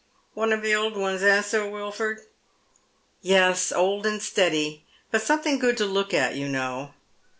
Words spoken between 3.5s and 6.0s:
old and steady. But something good to